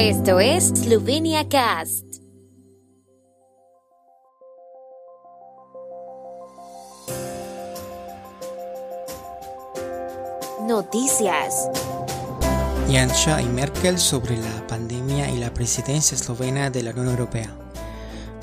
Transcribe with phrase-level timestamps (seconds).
[0.00, 2.04] Esto es Slovenia Cast.
[10.68, 11.68] Noticias.
[12.88, 17.50] Janša y Merkel sobre la pandemia y la presidencia eslovena de la Unión Europea.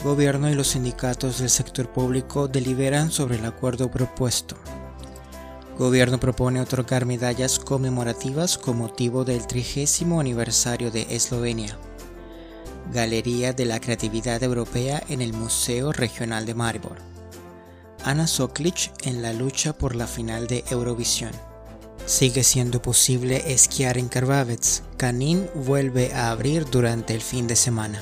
[0.04, 4.58] Gobierno y los sindicatos del sector público deliberan sobre el acuerdo propuesto.
[5.78, 11.78] Gobierno propone otorgar medallas conmemorativas con motivo del trigésimo aniversario de Eslovenia.
[12.94, 16.96] Galería de la Creatividad Europea en el Museo Regional de Maribor.
[18.06, 21.32] Ana Soklic en la lucha por la final de Eurovisión.
[22.06, 24.84] Sigue siendo posible esquiar en Karvavets.
[24.96, 28.02] Canin vuelve a abrir durante el fin de semana.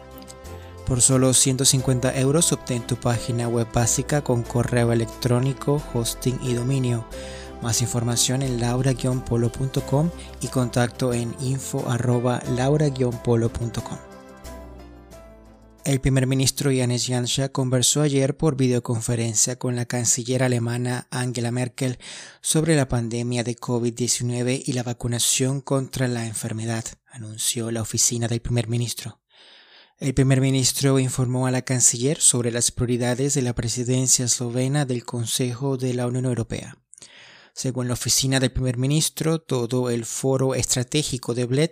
[0.91, 7.07] Por solo 150 euros obtén tu página web básica con correo electrónico, hosting y dominio.
[7.61, 10.09] Más información en laura-polo.com
[10.41, 13.97] y contacto en info laura-polo.com.
[15.85, 21.99] El primer ministro Janis Janša conversó ayer por videoconferencia con la canciller alemana Angela Merkel
[22.41, 28.41] sobre la pandemia de COVID-19 y la vacunación contra la enfermedad, anunció la oficina del
[28.41, 29.20] primer ministro.
[30.01, 35.05] El primer ministro informó a la canciller sobre las prioridades de la presidencia eslovena del
[35.05, 36.75] Consejo de la Unión Europea.
[37.53, 41.69] Según la oficina del primer ministro, todo el foro estratégico de Bled,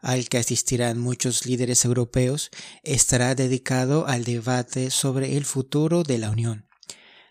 [0.00, 2.50] al que asistirán muchos líderes europeos,
[2.84, 6.68] estará dedicado al debate sobre el futuro de la Unión.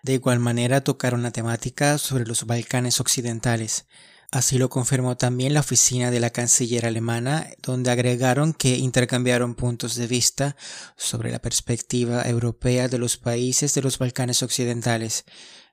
[0.03, 3.85] De igual manera tocaron la temática sobre los Balcanes occidentales.
[4.31, 9.95] Así lo confirmó también la oficina de la canciller alemana, donde agregaron que intercambiaron puntos
[9.95, 10.55] de vista
[10.95, 15.25] sobre la perspectiva europea de los países de los Balcanes occidentales.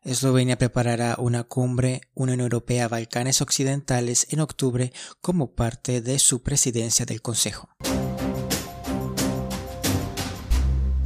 [0.03, 7.23] Eslovenia preparará una cumbre Unión Europea-Balcanes Occidentales en octubre como parte de su presidencia del
[7.23, 7.69] Consejo.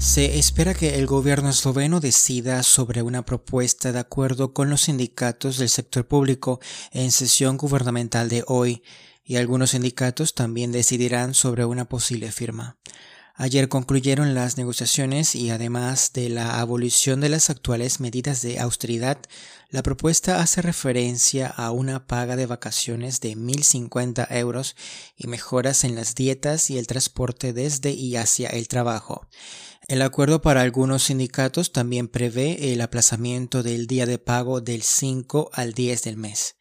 [0.03, 5.59] Se espera que el gobierno esloveno decida sobre una propuesta de acuerdo con los sindicatos
[5.59, 6.59] del sector público
[6.91, 8.83] en sesión gubernamental de hoy,
[9.25, 12.79] y algunos sindicatos también decidirán sobre una posible firma.
[13.35, 19.19] Ayer concluyeron las negociaciones y además de la abolición de las actuales medidas de austeridad,
[19.71, 24.77] la propuesta hace referencia a una paga de vacaciones de 1.050 euros
[25.17, 29.29] y mejoras en las dietas y el transporte desde y hacia el trabajo.
[29.89, 35.51] El acuerdo para algunos sindicatos también prevé el aplazamiento del día de pago del 5
[35.53, 36.55] al 10 del mes.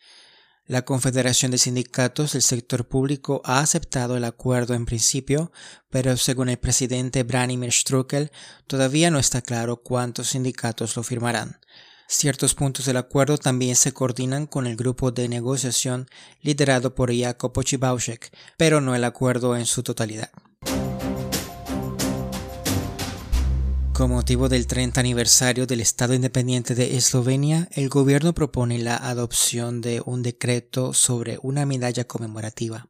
[0.66, 5.52] La Confederación de Sindicatos del Sector Público ha aceptado el acuerdo en principio,
[5.90, 8.31] pero según el presidente Branimir Strukel,
[8.66, 11.60] todavía no está claro cuántos sindicatos lo firmarán.
[12.08, 16.10] Ciertos puntos del acuerdo también se coordinan con el grupo de negociación
[16.42, 20.31] liderado por Jakob Ochibauschek, pero no el acuerdo en su totalidad.
[24.01, 29.79] Con motivo del 30 aniversario del Estado Independiente de Eslovenia, el gobierno propone la adopción
[29.79, 32.89] de un decreto sobre una medalla conmemorativa.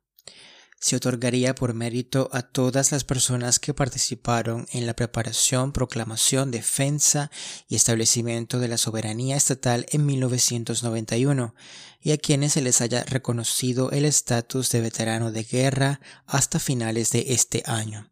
[0.79, 7.29] Se otorgaría por mérito a todas las personas que participaron en la preparación, proclamación, defensa
[7.67, 11.55] y establecimiento de la soberanía estatal en 1991
[11.99, 17.11] y a quienes se les haya reconocido el estatus de veterano de guerra hasta finales
[17.11, 18.10] de este año.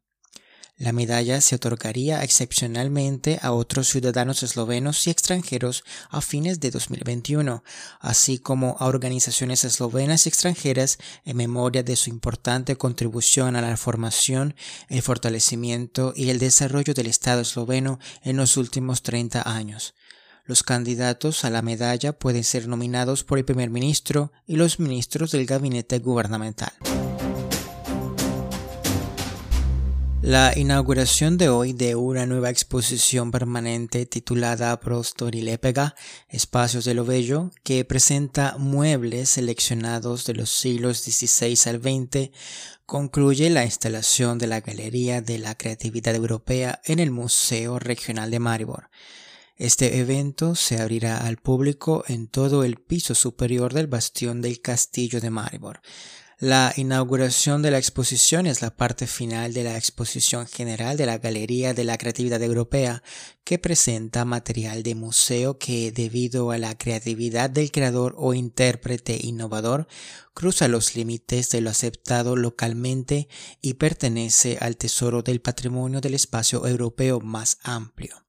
[0.79, 7.65] La medalla se otorgaría excepcionalmente a otros ciudadanos eslovenos y extranjeros a fines de 2021,
[7.99, 13.75] así como a organizaciones eslovenas y extranjeras en memoria de su importante contribución a la
[13.75, 14.55] formación,
[14.87, 19.95] el fortalecimiento y el desarrollo del Estado esloveno en los últimos 30 años.
[20.45, 25.31] Los candidatos a la medalla pueden ser nominados por el primer ministro y los ministros
[25.31, 26.71] del gabinete gubernamental.
[30.29, 35.95] La inauguración de hoy de una nueva exposición permanente titulada Prostor y Lepega,
[36.27, 42.29] Espacios de lo Bello, que presenta muebles seleccionados de los siglos XVI al XX,
[42.85, 48.37] concluye la instalación de la Galería de la Creatividad Europea en el Museo Regional de
[48.37, 48.91] Maribor.
[49.55, 55.21] Este evento se abrirá al público en todo el piso superior del bastión del Castillo
[55.21, 55.81] de Maribor.
[56.41, 61.17] La inauguración de la exposición es la parte final de la exposición general de la
[61.17, 63.03] Galería de la Creatividad Europea,
[63.43, 69.89] que presenta material de museo que, debido a la creatividad del creador o intérprete innovador,
[70.33, 73.27] cruza los límites de lo aceptado localmente
[73.61, 78.28] y pertenece al tesoro del patrimonio del espacio europeo más amplio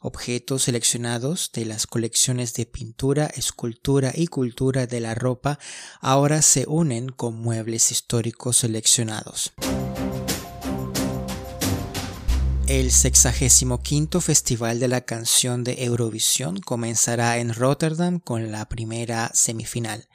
[0.00, 5.58] objetos seleccionados de las colecciones de pintura, escultura y cultura de la ropa
[6.00, 9.52] ahora se unen con muebles históricos seleccionados.
[12.68, 20.06] El 65 Festival de la Canción de Eurovisión comenzará en Rotterdam con la primera semifinal.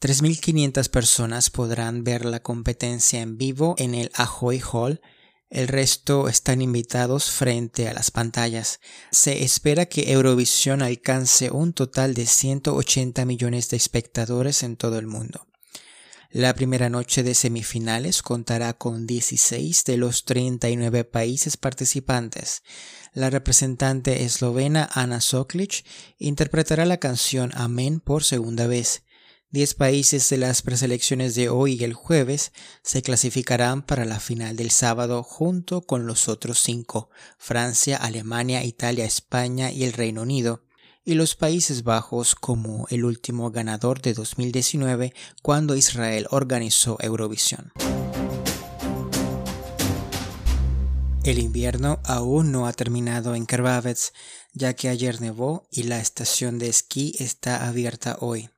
[0.00, 5.00] 3.500 personas podrán ver la competencia en vivo en el Ahoy Hall
[5.48, 8.80] el resto están invitados frente a las pantallas.
[9.10, 15.06] Se espera que Eurovisión alcance un total de 180 millones de espectadores en todo el
[15.06, 15.46] mundo.
[16.30, 22.62] La primera noche de semifinales contará con 16 de los 39 países participantes.
[23.14, 25.86] La representante eslovena Ana Soklic
[26.18, 29.05] interpretará la canción Amén por segunda vez.
[29.56, 34.54] Diez países de las preselecciones de hoy y el jueves se clasificarán para la final
[34.54, 37.08] del sábado junto con los otros cinco,
[37.38, 40.62] Francia, Alemania, Italia, España y el Reino Unido,
[41.06, 47.72] y los Países Bajos como el último ganador de 2019 cuando Israel organizó Eurovisión.
[51.24, 54.12] El invierno aún no ha terminado en Krvavec,
[54.52, 58.50] ya que ayer nevó y la estación de esquí está abierta hoy.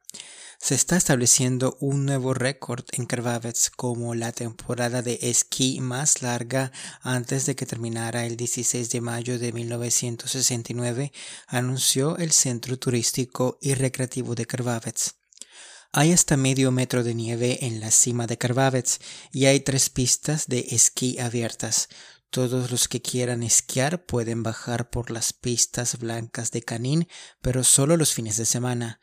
[0.60, 6.72] Se está estableciendo un nuevo récord en Krvavec como la temporada de esquí más larga
[7.00, 11.12] antes de que terminara el 16 de mayo de 1969,
[11.46, 15.14] anunció el Centro Turístico y Recreativo de Krvavec.
[15.92, 19.00] Hay hasta medio metro de nieve en la cima de Krvavec
[19.32, 21.88] y hay tres pistas de esquí abiertas.
[22.30, 27.08] Todos los que quieran esquiar pueden bajar por las pistas blancas de Canín,
[27.40, 29.00] pero solo los fines de semana.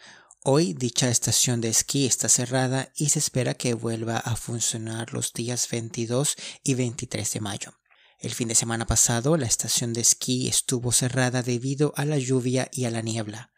[0.48, 5.34] Hoy dicha estación de esquí está cerrada y se espera que vuelva a funcionar los
[5.34, 7.74] días 22 y 23 de mayo.
[8.20, 12.70] El fin de semana pasado la estación de esquí estuvo cerrada debido a la lluvia
[12.72, 13.50] y a la niebla.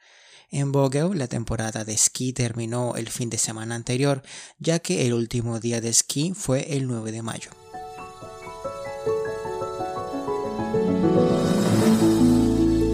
[0.50, 4.24] En Vogel la temporada de esquí terminó el fin de semana anterior,
[4.58, 7.50] ya que el último día de esquí fue el 9 de mayo.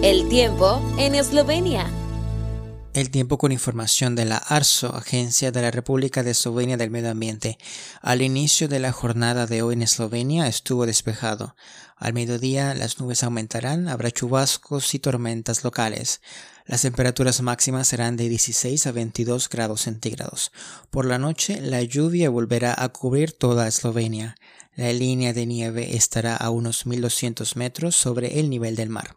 [0.02, 2.03] El tiempo en Eslovenia.
[2.94, 7.10] El tiempo con información de la ARSO, Agencia de la República de Eslovenia del Medio
[7.10, 7.58] Ambiente.
[8.00, 11.56] Al inicio de la jornada de hoy en Eslovenia estuvo despejado.
[11.96, 16.20] Al mediodía las nubes aumentarán, habrá chubascos y tormentas locales.
[16.66, 20.52] Las temperaturas máximas serán de 16 a 22 grados centígrados.
[20.90, 24.36] Por la noche la lluvia volverá a cubrir toda Eslovenia.
[24.76, 29.16] La línea de nieve estará a unos 1200 metros sobre el nivel del mar.